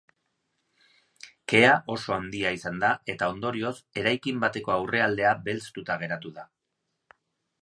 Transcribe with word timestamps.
Kea 1.53 1.73
oso 1.97 2.15
handia 2.15 2.53
izan 2.61 2.81
da 2.85 2.89
eta 3.15 3.29
ondorioz 3.35 3.75
eraikin 4.05 4.41
bateko 4.47 4.75
aurrealdea 4.81 5.35
belztuta 5.51 5.99
geratu 6.07 6.33
da. 6.41 6.49